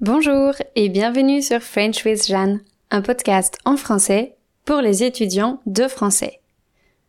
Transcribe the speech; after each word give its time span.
Bonjour 0.00 0.54
et 0.76 0.88
bienvenue 0.88 1.42
sur 1.42 1.60
French 1.60 2.06
with 2.06 2.26
Jeanne, 2.26 2.62
un 2.90 3.02
podcast 3.02 3.58
en 3.66 3.76
français 3.76 4.34
pour 4.64 4.80
les 4.80 5.02
étudiants 5.02 5.60
de 5.66 5.88
français. 5.88 6.40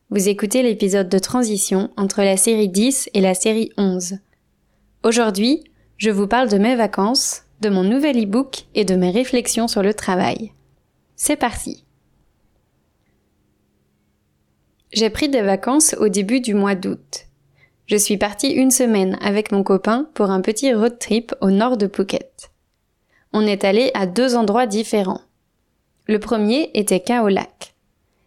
Vous 0.09 0.27
écoutez 0.27 0.61
l'épisode 0.61 1.07
de 1.07 1.17
transition 1.17 1.89
entre 1.95 2.21
la 2.21 2.35
série 2.35 2.67
10 2.67 3.09
et 3.13 3.21
la 3.21 3.33
série 3.33 3.71
11. 3.77 4.17
Aujourd'hui, 5.03 5.63
je 5.95 6.09
vous 6.09 6.27
parle 6.27 6.49
de 6.49 6.57
mes 6.57 6.75
vacances, 6.75 7.43
de 7.61 7.69
mon 7.69 7.85
nouvel 7.85 8.21
e-book 8.21 8.65
et 8.75 8.83
de 8.83 8.95
mes 8.95 9.11
réflexions 9.11 9.69
sur 9.69 9.83
le 9.83 9.93
travail. 9.93 10.51
C'est 11.15 11.37
parti. 11.37 11.85
J'ai 14.91 15.09
pris 15.09 15.29
des 15.29 15.43
vacances 15.43 15.95
au 15.97 16.09
début 16.09 16.41
du 16.41 16.55
mois 16.55 16.75
d'août. 16.75 17.27
Je 17.85 17.95
suis 17.95 18.17
partie 18.17 18.51
une 18.51 18.69
semaine 18.69 19.17
avec 19.21 19.53
mon 19.53 19.63
copain 19.63 20.09
pour 20.13 20.29
un 20.29 20.41
petit 20.41 20.73
road 20.73 20.99
trip 20.99 21.33
au 21.39 21.51
nord 21.51 21.77
de 21.77 21.87
Phuket. 21.87 22.51
On 23.33 23.45
est 23.45 23.63
allé 23.63 23.91
à 23.93 24.05
deux 24.05 24.35
endroits 24.35 24.67
différents. 24.67 25.21
Le 26.07 26.19
premier 26.19 26.69
était 26.73 26.99
Kaolac. 26.99 27.75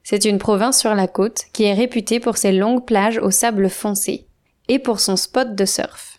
C'est 0.02 0.24
une 0.24 0.38
province 0.38 0.80
sur 0.80 0.94
la 0.94 1.08
côte 1.08 1.44
qui 1.52 1.64
est 1.64 1.74
réputée 1.74 2.20
pour 2.20 2.36
ses 2.36 2.52
longues 2.52 2.84
plages 2.84 3.18
au 3.18 3.30
sable 3.30 3.68
foncé 3.68 4.26
et 4.68 4.78
pour 4.78 5.00
son 5.00 5.16
spot 5.16 5.54
de 5.54 5.64
surf. 5.64 6.18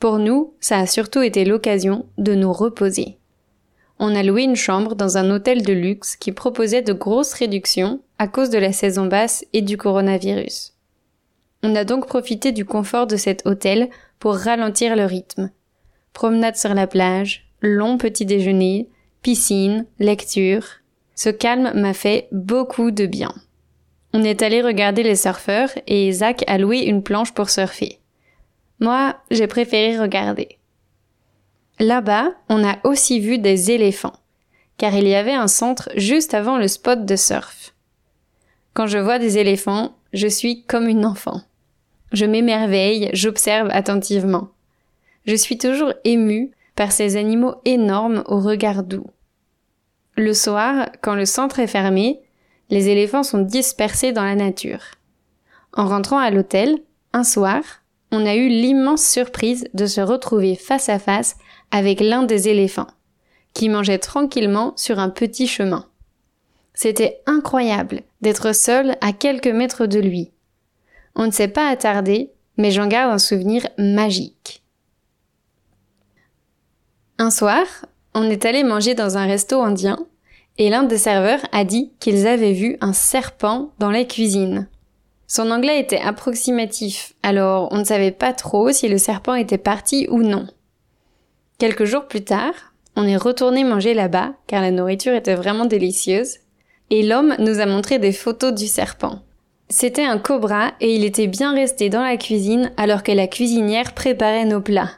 Pour 0.00 0.18
nous, 0.18 0.54
ça 0.60 0.78
a 0.78 0.86
surtout 0.86 1.22
été 1.22 1.44
l'occasion 1.44 2.06
de 2.18 2.34
nous 2.34 2.52
reposer. 2.52 3.18
On 3.98 4.14
a 4.14 4.22
loué 4.22 4.42
une 4.42 4.56
chambre 4.56 4.96
dans 4.96 5.16
un 5.16 5.30
hôtel 5.30 5.62
de 5.62 5.72
luxe 5.72 6.16
qui 6.16 6.32
proposait 6.32 6.82
de 6.82 6.92
grosses 6.92 7.32
réductions 7.32 8.00
à 8.18 8.26
cause 8.26 8.50
de 8.50 8.58
la 8.58 8.72
saison 8.72 9.06
basse 9.06 9.44
et 9.52 9.62
du 9.62 9.76
coronavirus. 9.76 10.74
On 11.62 11.74
a 11.76 11.84
donc 11.84 12.06
profité 12.06 12.52
du 12.52 12.64
confort 12.64 13.06
de 13.06 13.16
cet 13.16 13.46
hôtel 13.46 13.88
pour 14.18 14.34
ralentir 14.34 14.96
le 14.96 15.04
rythme. 15.04 15.50
Promenade 16.12 16.56
sur 16.56 16.74
la 16.74 16.86
plage, 16.86 17.48
long 17.64 17.98
petit 17.98 18.26
déjeuner, 18.26 18.88
piscine, 19.22 19.86
lecture. 19.98 20.64
Ce 21.14 21.30
calme 21.30 21.72
m'a 21.74 21.94
fait 21.94 22.28
beaucoup 22.30 22.90
de 22.90 23.06
bien. 23.06 23.34
On 24.12 24.22
est 24.22 24.42
allé 24.42 24.62
regarder 24.62 25.02
les 25.02 25.16
surfeurs 25.16 25.70
et 25.86 26.12
Zach 26.12 26.44
a 26.46 26.58
loué 26.58 26.80
une 26.80 27.02
planche 27.02 27.32
pour 27.32 27.50
surfer. 27.50 27.98
Moi, 28.80 29.16
j'ai 29.30 29.46
préféré 29.46 29.98
regarder. 29.98 30.58
Là-bas, 31.80 32.32
on 32.48 32.64
a 32.64 32.76
aussi 32.84 33.18
vu 33.18 33.38
des 33.38 33.72
éléphants, 33.72 34.20
car 34.76 34.94
il 34.94 35.08
y 35.08 35.14
avait 35.14 35.32
un 35.32 35.48
centre 35.48 35.88
juste 35.96 36.34
avant 36.34 36.58
le 36.58 36.68
spot 36.68 37.04
de 37.04 37.16
surf. 37.16 37.74
Quand 38.72 38.86
je 38.86 38.98
vois 38.98 39.18
des 39.18 39.38
éléphants, 39.38 39.96
je 40.12 40.28
suis 40.28 40.64
comme 40.64 40.88
une 40.88 41.06
enfant. 41.06 41.40
Je 42.12 42.26
m'émerveille, 42.26 43.10
j'observe 43.12 43.68
attentivement. 43.72 44.50
Je 45.26 45.34
suis 45.34 45.58
toujours 45.58 45.92
émue 46.04 46.52
par 46.74 46.92
ces 46.92 47.16
animaux 47.16 47.54
énormes 47.64 48.22
au 48.26 48.40
regard 48.40 48.82
doux. 48.82 49.06
Le 50.16 50.32
soir, 50.32 50.88
quand 51.02 51.14
le 51.14 51.26
centre 51.26 51.58
est 51.58 51.66
fermé, 51.66 52.20
les 52.70 52.88
éléphants 52.88 53.22
sont 53.22 53.40
dispersés 53.40 54.12
dans 54.12 54.24
la 54.24 54.34
nature. 54.34 54.82
En 55.72 55.86
rentrant 55.86 56.18
à 56.18 56.30
l'hôtel, 56.30 56.78
un 57.12 57.24
soir, 57.24 57.62
on 58.12 58.26
a 58.26 58.34
eu 58.34 58.48
l'immense 58.48 59.04
surprise 59.04 59.68
de 59.74 59.86
se 59.86 60.00
retrouver 60.00 60.54
face 60.54 60.88
à 60.88 60.98
face 60.98 61.36
avec 61.70 62.00
l'un 62.00 62.22
des 62.22 62.48
éléphants, 62.48 62.86
qui 63.54 63.68
mangeait 63.68 63.98
tranquillement 63.98 64.72
sur 64.76 64.98
un 64.98 65.10
petit 65.10 65.46
chemin. 65.46 65.86
C'était 66.74 67.20
incroyable 67.26 68.02
d'être 68.20 68.54
seul 68.54 68.96
à 69.00 69.12
quelques 69.12 69.46
mètres 69.46 69.86
de 69.86 70.00
lui. 70.00 70.32
On 71.14 71.26
ne 71.26 71.30
s'est 71.30 71.48
pas 71.48 71.68
attardé, 71.68 72.32
mais 72.56 72.72
j'en 72.72 72.88
garde 72.88 73.12
un 73.12 73.18
souvenir 73.18 73.66
magique. 73.78 74.63
Un 77.18 77.30
soir, 77.30 77.64
on 78.12 78.28
est 78.28 78.44
allé 78.44 78.64
manger 78.64 78.94
dans 78.94 79.16
un 79.16 79.26
resto 79.26 79.62
indien 79.62 79.98
et 80.58 80.68
l'un 80.68 80.82
des 80.82 80.98
serveurs 80.98 81.40
a 81.52 81.64
dit 81.64 81.92
qu'ils 82.00 82.26
avaient 82.26 82.52
vu 82.52 82.76
un 82.80 82.92
serpent 82.92 83.70
dans 83.78 83.90
la 83.90 84.04
cuisine. 84.04 84.68
Son 85.26 85.50
anglais 85.50 85.80
était 85.80 86.00
approximatif, 86.00 87.14
alors 87.22 87.68
on 87.70 87.78
ne 87.78 87.84
savait 87.84 88.10
pas 88.10 88.32
trop 88.32 88.70
si 88.72 88.88
le 88.88 88.98
serpent 88.98 89.34
était 89.34 89.58
parti 89.58 90.06
ou 90.10 90.22
non. 90.22 90.46
Quelques 91.58 91.84
jours 91.84 92.06
plus 92.06 92.24
tard, 92.24 92.52
on 92.96 93.06
est 93.06 93.16
retourné 93.16 93.64
manger 93.64 93.94
là-bas, 93.94 94.34
car 94.46 94.60
la 94.60 94.70
nourriture 94.70 95.14
était 95.14 95.34
vraiment 95.34 95.66
délicieuse, 95.66 96.38
et 96.90 97.02
l'homme 97.02 97.34
nous 97.38 97.60
a 97.60 97.66
montré 97.66 97.98
des 97.98 98.12
photos 98.12 98.52
du 98.52 98.66
serpent. 98.66 99.20
C'était 99.68 100.04
un 100.04 100.18
cobra 100.18 100.72
et 100.80 100.94
il 100.94 101.04
était 101.04 101.26
bien 101.26 101.54
resté 101.54 101.88
dans 101.88 102.02
la 102.02 102.16
cuisine 102.16 102.70
alors 102.76 103.02
que 103.02 103.12
la 103.12 103.26
cuisinière 103.26 103.94
préparait 103.94 104.44
nos 104.44 104.60
plats. 104.60 104.90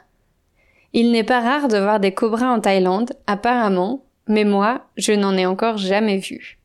Il 0.93 1.11
n'est 1.11 1.23
pas 1.23 1.41
rare 1.41 1.67
de 1.67 1.77
voir 1.77 1.99
des 1.99 2.13
cobras 2.13 2.49
en 2.49 2.59
Thaïlande, 2.59 3.13
apparemment, 3.27 4.03
mais 4.27 4.43
moi, 4.43 4.85
je 4.95 5.13
n'en 5.13 5.37
ai 5.37 5.45
encore 5.45 5.77
jamais 5.77 6.17
vu. 6.17 6.59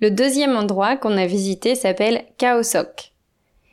Le 0.00 0.10
deuxième 0.10 0.56
endroit 0.56 0.96
qu'on 0.96 1.16
a 1.16 1.26
visité 1.26 1.74
s'appelle 1.74 2.24
Khao 2.38 2.62
Sok. 2.62 3.12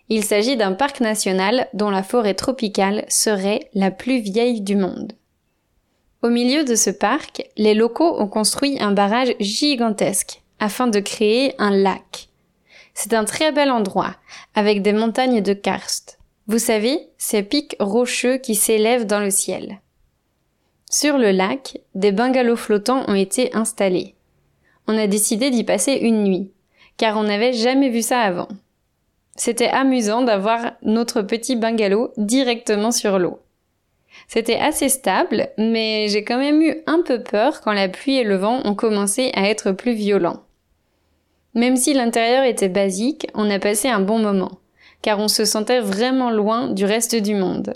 Il 0.10 0.24
s'agit 0.24 0.58
d'un 0.58 0.74
parc 0.74 1.00
national 1.00 1.68
dont 1.74 1.90
la 1.90 2.04
forêt 2.04 2.34
tropicale 2.34 3.06
serait 3.10 3.70
la 3.74 3.92
plus 3.92 4.20
vieille 4.20 4.62
du 4.62 4.76
monde. 4.76 5.14
Au 6.22 6.30
milieu 6.30 6.64
de 6.64 6.76
ce 6.76 6.90
parc, 6.90 7.44
les 7.58 7.76
locaux 7.76 8.20
ont 8.20 8.28
construit 8.28 8.78
un 8.82 8.92
barrage 8.92 9.36
gigantesque 9.40 10.42
afin 10.60 10.88
de 10.88 11.00
créer 11.00 11.54
un 11.60 11.72
lac. 11.72 12.30
C'est 12.94 13.14
un 13.14 13.26
très 13.26 13.52
bel 13.52 13.70
endroit, 13.70 14.16
avec 14.56 14.82
des 14.82 14.94
montagnes 14.94 15.42
de 15.42 15.54
karst. 15.54 16.15
Vous 16.48 16.60
savez, 16.60 17.10
ces 17.18 17.42
pics 17.42 17.76
rocheux 17.80 18.38
qui 18.38 18.54
s'élèvent 18.54 19.08
dans 19.08 19.20
le 19.20 19.32
ciel. 19.32 19.82
Sur 20.92 21.18
le 21.18 21.32
lac, 21.32 21.80
des 21.96 22.12
bungalows 22.12 22.56
flottants 22.56 23.04
ont 23.08 23.16
été 23.16 23.56
installés. 23.56 24.14
On 24.88 24.96
a 24.98 25.08
décidé 25.08 25.50
d'y 25.50 25.64
passer 25.64 25.94
une 25.94 26.24
nuit, 26.24 26.52
car 26.98 27.18
on 27.18 27.24
n'avait 27.24 27.54
jamais 27.54 27.90
vu 27.90 28.04
ça 28.04 28.20
avant. 28.20 28.48
C'était 29.36 29.70
amusant 29.70 30.22
d'avoir 30.22 30.74
notre 30.84 31.24
petit 31.24 31.56
bungalow 31.56 32.14
directement 32.18 32.92
sur 32.92 33.18
l'eau. 33.18 33.40
C'était 34.28 34.60
assez 34.60 34.88
stable, 34.88 35.50
mais 35.58 36.08
j'ai 36.08 36.24
quand 36.24 36.38
même 36.38 36.62
eu 36.62 36.76
un 36.86 37.02
peu 37.02 37.22
peur 37.22 37.62
quand 37.62 37.74
la 37.74 37.90
pluie 37.90 38.18
et 38.18 38.24
le 38.24 38.36
vent 38.36 38.62
ont 38.66 38.76
commencé 38.76 39.32
à 39.34 39.50
être 39.50 39.72
plus 39.72 39.94
violents. 39.94 40.44
Même 41.56 41.76
si 41.76 41.94
l'intérieur 41.94 42.44
était 42.44 42.70
basique, 42.70 43.28
on 43.34 43.50
a 43.50 43.60
passé 43.60 43.88
un 43.88 44.00
bon 44.00 44.20
moment, 44.20 44.60
car 45.02 45.20
on 45.20 45.28
se 45.28 45.46
sentait 45.46 45.80
vraiment 45.80 46.32
loin 46.32 46.70
du 46.70 46.86
reste 46.86 47.16
du 47.16 47.36
monde. 47.36 47.74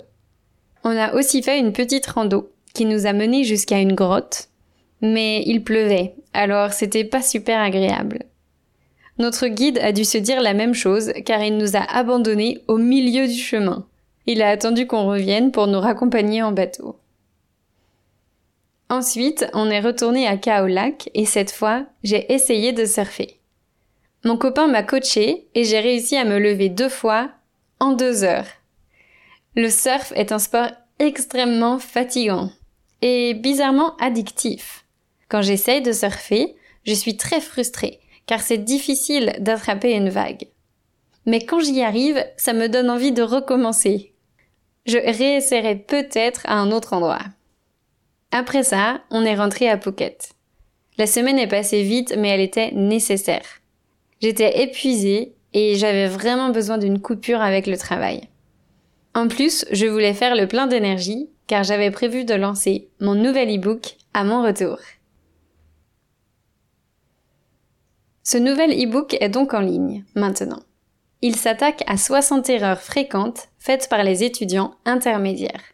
On 0.84 0.96
a 0.96 1.14
aussi 1.14 1.42
fait 1.42 1.58
une 1.58 1.72
petite 1.72 2.06
rando, 2.06 2.50
qui 2.74 2.84
nous 2.84 3.06
a 3.06 3.12
menés 3.12 3.44
jusqu'à 3.44 3.78
une 3.78 3.94
grotte, 3.94 4.48
mais 5.00 5.42
il 5.46 5.62
pleuvait, 5.62 6.14
alors 6.32 6.72
c'était 6.72 7.04
pas 7.04 7.22
super 7.22 7.60
agréable. 7.60 8.20
Notre 9.18 9.48
guide 9.48 9.78
a 9.78 9.92
dû 9.92 10.04
se 10.04 10.18
dire 10.18 10.40
la 10.40 10.54
même 10.54 10.74
chose 10.74 11.12
car 11.26 11.42
il 11.42 11.58
nous 11.58 11.76
a 11.76 11.80
abandonnés 11.80 12.62
au 12.68 12.78
milieu 12.78 13.26
du 13.26 13.34
chemin. 13.34 13.86
Il 14.26 14.40
a 14.40 14.48
attendu 14.48 14.86
qu'on 14.86 15.06
revienne 15.06 15.52
pour 15.52 15.66
nous 15.66 15.80
raccompagner 15.80 16.42
en 16.42 16.52
bateau. 16.52 16.96
Ensuite, 18.88 19.46
on 19.52 19.70
est 19.70 19.80
retourné 19.80 20.26
à 20.26 20.36
Kaolac 20.36 21.10
et 21.14 21.26
cette 21.26 21.52
fois, 21.52 21.84
j'ai 22.02 22.32
essayé 22.32 22.72
de 22.72 22.84
surfer. 22.84 23.39
Mon 24.24 24.36
copain 24.36 24.66
m'a 24.66 24.82
coaché 24.82 25.48
et 25.54 25.64
j'ai 25.64 25.80
réussi 25.80 26.16
à 26.16 26.24
me 26.24 26.38
lever 26.38 26.68
deux 26.68 26.88
fois 26.90 27.30
en 27.78 27.92
deux 27.92 28.22
heures. 28.22 28.48
Le 29.56 29.70
surf 29.70 30.12
est 30.14 30.32
un 30.32 30.38
sport 30.38 30.70
extrêmement 30.98 31.78
fatigant 31.78 32.50
et 33.00 33.34
bizarrement 33.34 33.96
addictif. 33.96 34.84
Quand 35.28 35.40
j'essaye 35.40 35.80
de 35.80 35.92
surfer, 35.92 36.54
je 36.84 36.92
suis 36.92 37.16
très 37.16 37.40
frustrée 37.40 38.00
car 38.26 38.40
c'est 38.42 38.58
difficile 38.58 39.34
d'attraper 39.40 39.92
une 39.92 40.10
vague. 40.10 40.46
Mais 41.26 41.44
quand 41.44 41.60
j'y 41.60 41.82
arrive, 41.82 42.24
ça 42.36 42.52
me 42.52 42.68
donne 42.68 42.90
envie 42.90 43.12
de 43.12 43.22
recommencer. 43.22 44.12
Je 44.86 44.98
réessayerai 44.98 45.76
peut-être 45.76 46.42
à 46.44 46.54
un 46.54 46.72
autre 46.72 46.92
endroit. 46.92 47.24
Après 48.32 48.62
ça, 48.62 49.00
on 49.10 49.24
est 49.24 49.34
rentré 49.34 49.68
à 49.68 49.78
Phuket. 49.78 50.32
La 50.98 51.06
semaine 51.06 51.38
est 51.38 51.48
passée 51.48 51.82
vite, 51.82 52.14
mais 52.16 52.28
elle 52.28 52.40
était 52.40 52.70
nécessaire. 52.72 53.59
J'étais 54.20 54.62
épuisée 54.62 55.34
et 55.52 55.76
j'avais 55.76 56.06
vraiment 56.06 56.50
besoin 56.50 56.78
d'une 56.78 57.00
coupure 57.00 57.40
avec 57.40 57.66
le 57.66 57.76
travail. 57.76 58.28
En 59.14 59.28
plus, 59.28 59.64
je 59.72 59.86
voulais 59.86 60.14
faire 60.14 60.36
le 60.36 60.46
plein 60.46 60.66
d'énergie 60.66 61.30
car 61.46 61.64
j'avais 61.64 61.90
prévu 61.90 62.24
de 62.24 62.34
lancer 62.34 62.88
mon 63.00 63.14
nouvel 63.14 63.52
e-book 63.52 63.96
à 64.14 64.22
mon 64.22 64.42
retour. 64.42 64.78
Ce 68.22 68.38
nouvel 68.38 68.70
e-book 68.70 69.16
est 69.20 69.28
donc 69.28 69.54
en 69.54 69.60
ligne, 69.60 70.04
maintenant. 70.14 70.62
Il 71.22 71.34
s'attaque 71.34 71.82
à 71.86 71.96
60 71.96 72.48
erreurs 72.48 72.80
fréquentes 72.80 73.48
faites 73.58 73.88
par 73.88 74.04
les 74.04 74.22
étudiants 74.22 74.74
intermédiaires. 74.84 75.64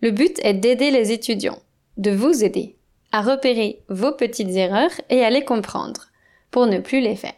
Le 0.00 0.12
but 0.12 0.38
est 0.44 0.54
d'aider 0.54 0.90
les 0.90 1.10
étudiants, 1.10 1.58
de 1.96 2.12
vous 2.12 2.44
aider, 2.44 2.76
à 3.10 3.22
repérer 3.22 3.82
vos 3.88 4.12
petites 4.12 4.54
erreurs 4.54 4.92
et 5.10 5.24
à 5.24 5.30
les 5.30 5.44
comprendre, 5.44 6.07
pour 6.50 6.66
ne 6.66 6.78
plus 6.78 7.00
les 7.00 7.16
faire. 7.16 7.34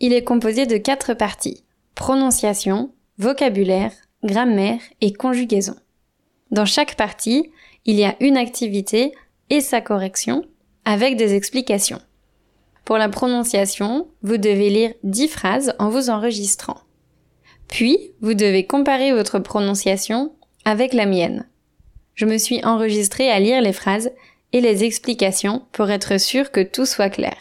Il 0.00 0.12
est 0.12 0.24
composé 0.24 0.66
de 0.66 0.76
quatre 0.76 1.14
parties. 1.14 1.64
Prononciation, 1.94 2.92
vocabulaire, 3.18 3.92
grammaire 4.24 4.80
et 5.00 5.12
conjugaison. 5.12 5.76
Dans 6.50 6.64
chaque 6.64 6.96
partie, 6.96 7.50
il 7.84 7.96
y 7.96 8.04
a 8.04 8.16
une 8.20 8.36
activité 8.36 9.12
et 9.50 9.60
sa 9.60 9.80
correction 9.80 10.44
avec 10.84 11.16
des 11.16 11.34
explications. 11.34 12.00
Pour 12.84 12.96
la 12.98 13.08
prononciation, 13.08 14.08
vous 14.22 14.38
devez 14.38 14.70
lire 14.70 14.94
10 15.04 15.28
phrases 15.28 15.74
en 15.78 15.90
vous 15.90 16.10
enregistrant. 16.10 16.78
Puis, 17.68 18.12
vous 18.20 18.34
devez 18.34 18.66
comparer 18.66 19.12
votre 19.12 19.38
prononciation 19.38 20.32
avec 20.64 20.92
la 20.92 21.06
mienne. 21.06 21.46
Je 22.14 22.26
me 22.26 22.36
suis 22.36 22.64
enregistrée 22.64 23.30
à 23.30 23.38
lire 23.38 23.62
les 23.62 23.72
phrases 23.72 24.10
et 24.52 24.60
les 24.60 24.84
explications 24.84 25.62
pour 25.72 25.90
être 25.90 26.18
sûr 26.18 26.50
que 26.50 26.60
tout 26.60 26.86
soit 26.86 27.10
clair. 27.10 27.36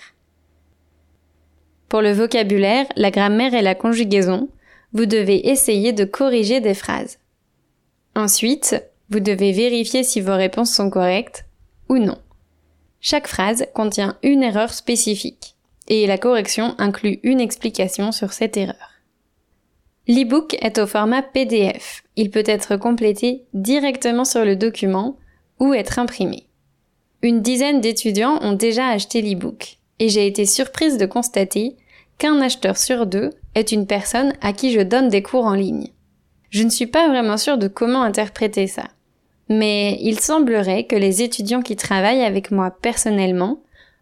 Pour 1.87 2.01
le 2.01 2.11
vocabulaire, 2.11 2.85
la 2.95 3.09
grammaire 3.09 3.53
et 3.53 3.63
la 3.63 3.75
conjugaison, 3.75 4.49
vous 4.93 5.05
devez 5.05 5.49
essayer 5.49 5.91
de 5.91 6.05
corriger 6.05 6.61
des 6.61 6.75
phrases. 6.75 7.17
Ensuite, 8.15 8.83
vous 9.09 9.19
devez 9.19 9.51
vérifier 9.51 10.03
si 10.03 10.21
vos 10.21 10.35
réponses 10.35 10.71
sont 10.71 10.89
correctes 10.89 11.45
ou 11.89 11.97
non. 11.97 12.17
Chaque 13.01 13.27
phrase 13.27 13.65
contient 13.73 14.17
une 14.23 14.43
erreur 14.43 14.73
spécifique 14.73 15.55
et 15.87 16.05
la 16.05 16.17
correction 16.17 16.75
inclut 16.77 17.19
une 17.23 17.39
explication 17.39 18.11
sur 18.11 18.33
cette 18.33 18.57
erreur. 18.57 18.99
L'e-book 20.07 20.57
est 20.61 20.79
au 20.79 20.87
format 20.87 21.21
PDF. 21.21 22.03
Il 22.15 22.29
peut 22.29 22.43
être 22.45 22.77
complété 22.77 23.45
directement 23.53 24.25
sur 24.25 24.45
le 24.45 24.55
document 24.55 25.17
ou 25.59 25.73
être 25.73 25.99
imprimé. 25.99 26.48
Une 27.21 27.41
dizaine 27.41 27.81
d'étudiants 27.81 28.39
ont 28.41 28.53
déjà 28.53 28.87
acheté 28.87 29.21
l'e-book 29.21 29.77
et 29.99 30.07
j'ai 30.07 30.25
été 30.25 30.45
surprise 30.45 30.97
de 30.97 31.05
constater 31.05 31.75
qu'un 32.17 32.39
acheteur 32.41 32.77
sur 32.77 33.05
deux 33.05 33.31
est 33.55 33.71
une 33.71 33.87
personne 33.87 34.33
à 34.41 34.53
qui 34.53 34.71
je 34.71 34.79
donne 34.79 35.09
des 35.09 35.21
cours 35.21 35.45
en 35.45 35.53
ligne. 35.53 35.89
Je 36.49 36.63
ne 36.63 36.69
suis 36.69 36.87
pas 36.87 37.09
vraiment 37.09 37.37
sûre 37.37 37.57
de 37.57 37.67
comment 37.67 38.03
interpréter 38.03 38.67
ça. 38.67 38.85
Mais 39.49 39.97
il 40.01 40.19
semblerait 40.19 40.85
que 40.85 40.95
les 40.95 41.21
étudiants 41.21 41.61
qui 41.61 41.75
travaillent 41.75 42.23
avec 42.23 42.51
moi 42.51 42.71
personnellement 42.71 43.59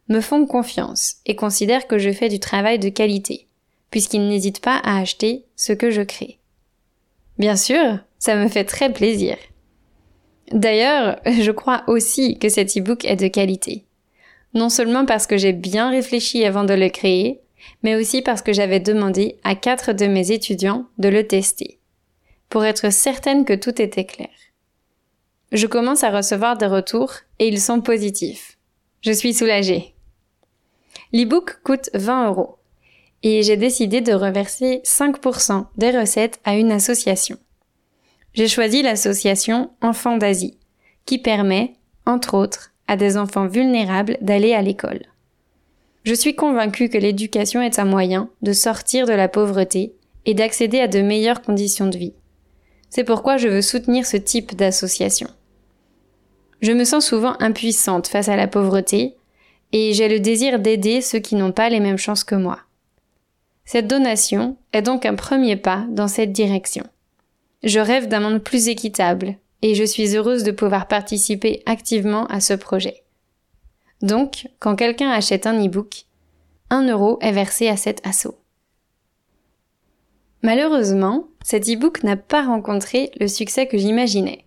me 0.10 0.22
font 0.22 0.46
confiance 0.46 1.16
et 1.26 1.36
considèrent 1.36 1.88
que 1.88 1.98
je 1.98 2.12
fais 2.12 2.30
du 2.30 2.40
travail 2.40 2.80
de 2.80 2.90
qualité, 2.90 3.48
puisqu'ils 3.92 4.28
n'hésitent 4.28 4.62
pas 4.62 4.78
à 4.78 5.00
acheter 5.00 5.46
ce 5.56 5.74
que 5.74 5.90
je 5.90 6.02
crée. 6.02 6.38
Bien 7.38 7.56
sûr, 7.56 8.00
ça 8.20 8.36
me 8.36 8.48
fait 8.48 8.64
très 8.64 8.92
plaisir. 8.92 9.38
D'ailleurs, 10.52 11.20
je 11.26 11.52
crois 11.52 11.84
aussi 11.88 12.38
que 12.40 12.50
cet 12.50 12.78
e-book 12.78 13.06
est 13.06 13.16
de 13.16 13.28
qualité. 13.28 13.86
Non 14.54 14.70
seulement 14.70 15.06
parce 15.06 15.28
que 15.28 15.38
j'ai 15.38 15.54
bien 15.54 15.90
réfléchi 15.90 16.46
avant 16.46 16.64
de 16.64 16.74
le 16.74 16.90
créer, 16.90 17.42
mais 17.84 17.96
aussi 17.96 18.22
parce 18.22 18.42
que 18.42 18.54
j'avais 18.54 18.80
demandé 18.80 19.38
à 19.44 19.56
quatre 19.56 19.94
de 19.94 20.06
mes 20.06 20.32
étudiants 20.32 20.86
de 20.98 21.10
le 21.10 21.28
tester, 21.28 21.80
pour 22.50 22.64
être 22.64 22.92
certaine 22.92 23.46
que 23.46 23.54
tout 23.54 23.82
était 23.82 24.06
clair. 24.06 24.30
Je 25.52 25.68
commence 25.68 26.04
à 26.04 26.12
recevoir 26.12 26.58
des 26.58 26.66
retours 26.66 27.14
et 27.40 27.48
ils 27.48 27.62
sont 27.62 27.82
positifs. 27.82 28.58
Je 29.02 29.12
suis 29.12 29.34
soulagée. 29.34 29.94
L'e-book 31.14 31.60
coûte 31.64 31.90
20 31.94 32.30
euros 32.30 32.58
et 33.24 33.44
j'ai 33.44 33.58
décidé 33.58 34.02
de 34.02 34.14
reverser 34.14 34.82
5% 34.84 35.66
des 35.78 35.98
recettes 35.98 36.40
à 36.44 36.56
une 36.56 36.72
association. 36.72 37.38
J'ai 38.38 38.48
choisi 38.48 38.84
l'association 38.84 39.72
Enfants 39.82 40.18
d'Asie, 40.18 40.60
qui 41.08 41.18
permet, 41.18 41.74
entre 42.06 42.36
autres, 42.36 42.72
à 42.88 42.96
des 42.96 43.18
enfants 43.18 43.48
vulnérables 43.48 44.20
d'aller 44.22 44.54
à 44.54 44.62
l'école. 44.62 45.02
Je 46.04 46.14
suis 46.14 46.36
convaincue 46.36 46.88
que 46.88 47.00
l'éducation 47.00 47.64
est 47.64 47.80
un 47.80 47.86
moyen 47.86 48.30
de 48.44 48.54
sortir 48.54 49.08
de 49.08 49.14
la 49.14 49.28
pauvreté 49.28 49.96
et 50.28 50.36
d'accéder 50.36 50.80
à 50.80 50.88
de 50.88 51.02
meilleures 51.02 51.42
conditions 51.42 51.88
de 51.88 51.98
vie. 51.98 52.14
C'est 52.92 53.04
pourquoi 53.04 53.38
je 53.38 53.48
veux 53.48 53.64
soutenir 53.64 54.06
ce 54.06 54.18
type 54.18 54.56
d'association. 54.56 55.30
Je 56.62 56.74
me 56.74 56.84
sens 56.84 57.08
souvent 57.08 57.36
impuissante 57.40 58.06
face 58.06 58.30
à 58.30 58.36
la 58.36 58.48
pauvreté 58.48 59.16
et 59.72 59.94
j'ai 59.94 60.10
le 60.10 60.20
désir 60.20 60.60
d'aider 60.60 61.02
ceux 61.02 61.20
qui 61.20 61.34
n'ont 61.34 61.54
pas 61.54 61.70
les 61.70 61.80
mêmes 61.80 61.98
chances 61.98 62.24
que 62.24 62.36
moi. 62.36 62.60
Cette 63.66 63.88
donation 63.88 64.58
est 64.74 64.84
donc 64.84 65.08
un 65.08 65.16
premier 65.16 65.56
pas 65.56 65.88
dans 65.90 66.08
cette 66.08 66.34
direction. 66.34 66.84
Je 67.64 67.80
rêve 67.80 68.08
d'un 68.08 68.20
monde 68.20 68.44
plus 68.44 68.68
équitable 68.68 69.36
et 69.62 69.76
je 69.76 69.84
suis 69.84 70.16
heureuse 70.16 70.44
de 70.44 70.52
pouvoir 70.52 70.88
participer 70.88 71.64
activement 71.66 72.26
à 72.28 72.40
ce 72.40 72.54
projet. 72.54 73.04
Donc, 74.02 74.48
quand 74.60 74.76
quelqu'un 74.76 75.10
achète 75.10 75.48
un 75.48 75.66
e-book, 75.66 76.06
un 76.70 76.88
euro 76.88 77.18
est 77.22 77.32
versé 77.32 77.68
à 77.68 77.78
cet 77.78 78.06
assaut. 78.06 78.38
Malheureusement, 80.44 81.28
cet 81.44 81.68
e-book 81.68 82.04
n'a 82.04 82.16
pas 82.16 82.46
rencontré 82.46 83.12
le 83.20 83.28
succès 83.28 83.68
que 83.68 83.78
j'imaginais. 83.78 84.46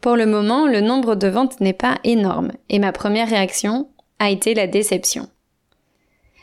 Pour 0.00 0.16
le 0.16 0.26
moment, 0.26 0.66
le 0.66 0.80
nombre 0.80 1.14
de 1.14 1.28
ventes 1.28 1.60
n'est 1.60 1.72
pas 1.72 2.00
énorme 2.02 2.50
et 2.68 2.80
ma 2.80 2.90
première 2.90 3.28
réaction 3.28 3.88
a 4.18 4.30
été 4.30 4.52
la 4.54 4.66
déception. 4.66 5.28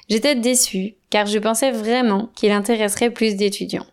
J'étais 0.09 0.35
déçue 0.35 0.95
car 1.09 1.25
je 1.25 1.39
pensais 1.39 1.71
vraiment 1.71 2.29
qu'il 2.35 2.51
intéresserait 2.51 3.11
plus 3.11 3.35
d'étudiants. 3.35 3.85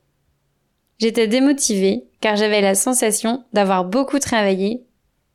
J'étais 0.98 1.26
démotivée 1.26 2.04
car 2.20 2.36
j'avais 2.36 2.60
la 2.60 2.74
sensation 2.74 3.44
d'avoir 3.52 3.84
beaucoup 3.84 4.18
travaillé 4.18 4.82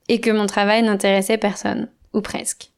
et 0.10 0.20
que 0.20 0.32
mon 0.32 0.46
travail 0.46 0.84
n'intéressait 0.84 1.38
personne, 1.38 1.90
ou 2.14 2.22
presque. 2.22 2.72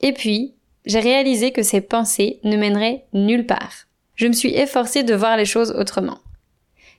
Et 0.00 0.12
puis, 0.12 0.54
j'ai 0.86 1.00
réalisé 1.00 1.52
que 1.52 1.62
ces 1.62 1.80
pensées 1.80 2.40
ne 2.44 2.56
mèneraient 2.56 3.04
nulle 3.12 3.46
part. 3.46 3.86
Je 4.14 4.26
me 4.26 4.32
suis 4.32 4.54
efforcée 4.54 5.02
de 5.02 5.14
voir 5.14 5.36
les 5.36 5.44
choses 5.44 5.72
autrement. 5.72 6.18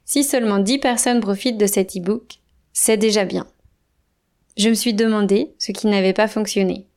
Si 0.06 0.24
seulement 0.24 0.60
10 0.60 0.80
personnes 0.80 1.22
profitent 1.22 1.58
de 1.58 1.68
cet 1.68 1.96
e-book, 1.96 2.40
c'est 2.74 2.98
déjà 2.98 3.26
bien. 3.26 3.48
Je 4.58 4.70
me 4.70 4.74
suis 4.74 4.94
demandé 4.94 5.54
ce 5.60 5.72
qui 5.72 5.88
n'avait 5.88 6.14
pas 6.14 6.28
fonctionné. 6.28 6.88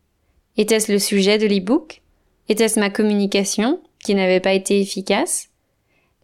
Était-ce 0.56 0.90
le 0.90 0.98
sujet 0.98 1.38
de 1.38 1.46
l'e-book? 1.46 2.02
Était-ce 2.48 2.81
ma 2.81 2.90
communication 2.90 3.81
qui 4.02 4.14
n'avait 4.14 4.40
pas 4.40 4.52
été 4.52 4.81
efficace? 4.81 5.48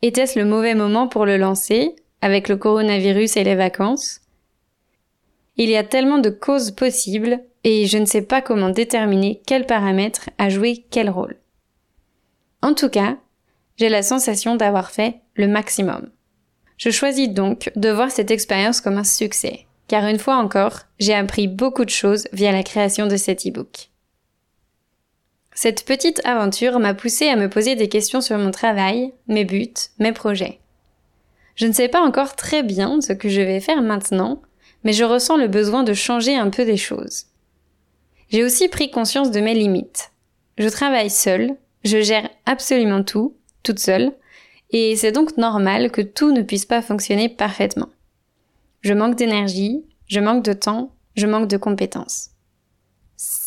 Était-ce 0.03 0.39
le 0.39 0.47
mauvais 0.47 0.75
moment 0.75 1.09
pour 1.09 1.27
le 1.27 1.37
lancer, 1.37 1.95
avec 2.23 2.49
le 2.49 2.57
coronavirus 2.57 3.37
et 3.37 3.45
les 3.45 3.55
vacances? 3.55 4.21
Il 5.57 5.69
y 5.69 5.77
a 5.77 5.85
tellement 5.85 6.19
de 6.19 6.31
causes 6.31 6.71
possibles 6.71 7.41
et 7.65 7.87
je 7.87 7.99
ne 7.99 8.07
sais 8.07 8.23
pas 8.23 8.41
comment 8.41 8.71
déterminer 8.71 9.43
quel 9.47 9.67
paramètre 9.67 10.31
a 10.39 10.49
joué 10.49 10.87
quel 10.91 11.11
rôle. 11.11 11.37
En 12.63 12.73
tout 12.73 12.89
cas, 12.89 13.19
j'ai 13.77 13.91
la 13.91 14.03
sensation 14.03 14.57
d'avoir 14.57 14.91
fait 14.91 15.21
le 15.35 15.49
maximum. 15.49 16.11
Je 16.79 16.91
choisis 16.91 17.29
donc 17.29 17.71
de 17.77 17.91
voir 17.91 18.11
cette 18.11 18.31
expérience 18.31 18.81
comme 18.81 18.97
un 18.97 19.05
succès, 19.05 19.67
car 19.87 20.07
une 20.07 20.19
fois 20.19 20.37
encore, 20.37 20.81
j'ai 20.99 21.15
appris 21.15 21.47
beaucoup 21.47 21.85
de 21.85 21.91
choses 21.91 22.27
via 22.33 22.53
la 22.53 22.63
création 22.63 23.07
de 23.07 23.17
cet 23.17 23.47
e-book. 23.47 23.91
Cette 25.63 25.85
petite 25.85 26.23
aventure 26.25 26.79
m'a 26.79 26.95
poussé 26.95 27.29
à 27.29 27.37
me 27.37 27.51
poser 27.51 27.77
des 27.77 27.91
questions 27.91 28.23
sur 28.23 28.39
mon 28.39 28.51
travail, 28.51 29.13
mes 29.29 29.45
buts, 29.45 29.75
mes 29.99 30.13
projets. 30.13 30.59
Je 31.55 31.67
ne 31.67 31.75
sais 31.75 31.89
pas 31.89 32.01
encore 32.01 32.35
très 32.35 32.63
bien 32.63 33.03
ce 33.03 33.13
que 33.13 33.29
je 33.29 33.43
vais 33.43 33.61
faire 33.61 33.83
maintenant, 33.83 34.41
mais 34.85 34.95
je 34.95 35.05
ressens 35.05 35.37
le 35.37 35.49
besoin 35.49 35.83
de 35.83 35.93
changer 35.93 36.35
un 36.35 36.49
peu 36.49 36.65
des 36.65 36.79
choses. 36.79 37.27
J'ai 38.31 38.43
aussi 38.43 38.71
pris 38.71 38.91
conscience 38.91 39.31
de 39.31 39.41
mes 39.41 39.53
limites. 39.53 40.13
Je 40.57 40.67
travaille 40.67 41.11
seule, 41.11 41.51
je 41.85 42.01
gère 42.01 42.31
absolument 42.47 43.05
tout, 43.05 43.37
toute 43.63 43.81
seule, 43.81 44.13
et 44.71 44.97
c'est 44.97 45.13
donc 45.13 45.37
normal 45.37 45.91
que 45.91 46.01
tout 46.01 46.33
ne 46.33 46.41
puisse 46.41 46.65
pas 46.65 46.81
fonctionner 46.81 47.29
parfaitement. 47.29 47.91
Je 48.81 48.95
manque 48.95 49.17
d'énergie, 49.17 49.85
je 50.07 50.21
manque 50.21 50.43
de 50.43 50.55
temps, 50.55 50.95
je 51.17 51.27
manque 51.27 51.49
de 51.49 51.59
compétences. 51.59 52.31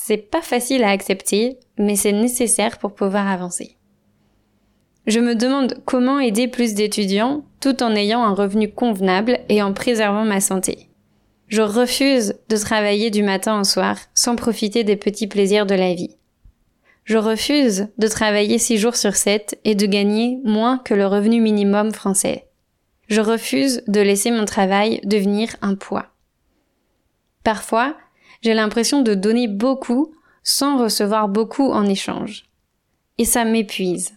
C'est 0.06 0.18
pas 0.18 0.42
facile 0.42 0.84
à 0.84 0.90
accepter, 0.90 1.60
mais 1.78 1.96
c'est 1.96 2.12
nécessaire 2.12 2.78
pour 2.78 2.94
pouvoir 2.94 3.26
avancer. 3.26 3.78
Je 5.08 5.22
me 5.22 5.34
demande 5.34 5.82
comment 5.86 6.20
aider 6.20 6.50
plus 6.50 6.74
d'étudiants 6.74 7.46
tout 7.62 7.82
en 7.82 7.96
ayant 7.96 8.22
un 8.22 8.34
revenu 8.34 8.70
convenable 8.70 9.40
et 9.48 9.62
en 9.62 9.72
préservant 9.72 10.26
ma 10.26 10.42
santé. 10.42 10.90
Je 11.48 11.62
refuse 11.62 12.36
de 12.50 12.58
travailler 12.58 13.12
du 13.12 13.24
matin 13.24 13.62
au 13.62 13.64
soir 13.64 13.96
sans 14.14 14.36
profiter 14.36 14.84
des 14.84 14.98
petits 14.98 15.28
plaisirs 15.28 15.66
de 15.66 15.76
la 15.76 15.94
vie. 15.94 16.18
Je 17.06 17.18
refuse 17.18 17.88
de 17.98 18.08
travailler 18.10 18.58
6 18.58 18.78
jours 18.80 18.98
sur 18.98 19.16
7 19.16 19.58
et 19.64 19.74
de 19.74 19.86
gagner 19.86 20.38
moins 20.44 20.80
que 20.80 20.94
le 20.94 21.08
revenu 21.08 21.40
minimum 21.40 21.94
français. 21.94 22.50
Je 23.08 23.22
refuse 23.22 23.84
de 23.88 24.02
laisser 24.02 24.32
mon 24.32 24.44
travail 24.44 25.00
devenir 25.06 25.56
un 25.62 25.76
poids. 25.76 26.08
Parfois, 27.46 27.96
j'ai 28.44 28.54
l'impression 28.54 29.02
de 29.02 29.16
donner 29.16 29.48
beaucoup 29.48 30.14
sans 30.44 30.78
recevoir 30.78 31.30
beaucoup 31.30 31.72
en 31.72 31.86
échange. 31.86 32.46
Et 33.18 33.26
ça 33.26 33.46
m'épuise. 33.46 34.14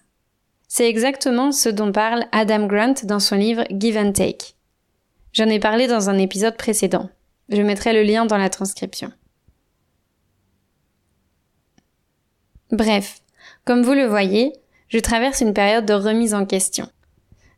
C'est 0.66 0.88
exactement 0.88 1.52
ce 1.52 1.68
dont 1.68 1.92
parle 1.92 2.25
Adam 2.33 2.66
Grant 2.66 2.95
dans 3.04 3.21
son 3.21 3.37
livre 3.37 3.64
Give 3.71 3.97
and 3.97 4.12
Take. 4.12 4.54
J'en 5.33 5.47
ai 5.47 5.61
parlé 5.61 5.87
dans 5.87 6.11
un 6.11 6.18
épisode 6.18 6.56
précédent. 6.56 7.09
Je 7.50 7.62
mettrai 7.62 7.92
le 7.92 8.02
lien 8.02 8.26
dans 8.26 8.37
la 8.37 8.50
transcription. 8.50 9.12
Bref, 12.73 13.21
comme 13.64 13.83
vous 13.83 13.92
le 13.92 14.06
voyez, 14.06 14.52
je 14.88 14.99
traverse 14.99 15.40
une 15.40 15.54
période 15.54 15.87
de 15.87 15.95
remise 15.95 16.35
en 16.35 16.47
question. 16.47 16.88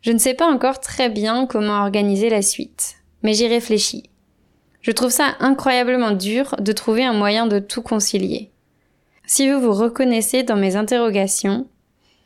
Je 0.03 0.13
ne 0.13 0.19
sais 0.19 0.35
pas 0.35 0.47
encore 0.47 0.81
très 0.81 1.09
bien 1.09 1.47
comment 1.47 1.81
organiser 1.83 2.29
la 2.29 2.43
suite, 2.43 2.97
mais 3.23 3.33
j'y 3.33 3.49
réfléchis. 3.49 4.11
Je 4.81 4.93
trouve 4.93 5.11
ça 5.11 5.37
incroyablement 5.41 6.13
dur 6.13 6.55
de 6.59 6.73
trouver 6.73 7.05
un 7.05 7.13
moyen 7.13 7.47
de 7.47 7.59
tout 7.59 7.83
concilier. 7.83 8.51
Si 9.27 9.51
vous 9.51 9.61
vous 9.61 9.73
reconnaissez 9.73 10.43
dans 10.43 10.57
mes 10.57 10.77
interrogations, 10.77 11.67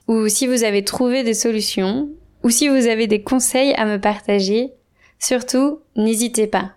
ou 0.09 0.29
si 0.29 0.47
vous 0.47 0.63
avez 0.63 0.85
trouvé 0.85 1.25
des 1.25 1.35
solutions, 1.35 2.09
ou 2.43 2.51
si 2.51 2.69
vous 2.69 2.87
avez 2.87 3.07
des 3.07 3.23
conseils 3.23 3.75
à 3.75 3.85
me 3.85 4.01
partager, 4.01 4.73
surtout, 5.19 5.81
n'hésitez 5.97 6.47
pas. 6.47 6.73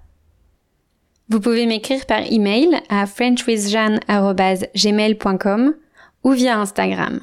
Vous 1.30 1.40
pouvez 1.40 1.66
m'écrire 1.66 2.06
par 2.06 2.20
email 2.32 2.82
à 2.90 3.06
frenchwithjeanne.gmail.com 3.06 5.76
ou 6.24 6.32
via 6.32 6.60
Instagram. 6.60 7.22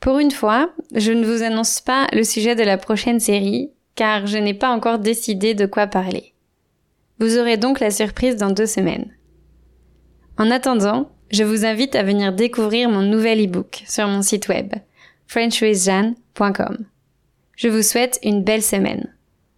Pour 0.00 0.18
une 0.18 0.32
fois, 0.32 0.70
je 0.94 1.12
ne 1.12 1.24
vous 1.24 1.42
annonce 1.42 1.80
pas 1.80 2.06
le 2.12 2.24
sujet 2.24 2.54
de 2.54 2.62
la 2.62 2.76
prochaine 2.76 3.20
série, 3.20 3.70
car 3.94 4.26
je 4.26 4.36
n'ai 4.36 4.52
pas 4.52 4.68
encore 4.68 4.98
décidé 4.98 5.54
de 5.54 5.64
quoi 5.64 5.86
parler. 5.86 6.33
Vous 7.24 7.38
aurez 7.38 7.56
donc 7.56 7.80
la 7.80 7.90
surprise 7.90 8.36
dans 8.36 8.50
deux 8.50 8.66
semaines. 8.66 9.10
En 10.36 10.50
attendant, 10.50 11.10
je 11.30 11.42
vous 11.42 11.64
invite 11.64 11.94
à 11.94 12.02
venir 12.02 12.34
découvrir 12.34 12.90
mon 12.90 13.00
nouvel 13.00 13.42
e-book 13.42 13.82
sur 13.86 14.06
mon 14.06 14.20
site 14.20 14.48
web, 14.48 14.74
frenchwithjeanne.com. 15.28 16.84
Je 17.56 17.68
vous 17.68 17.80
souhaite 17.80 18.20
une 18.22 18.44
belle 18.44 18.62
semaine. 18.62 19.10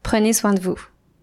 Prenez 0.05 0.33
soin 0.33 0.55
de 0.55 0.61
vous. 0.61 0.79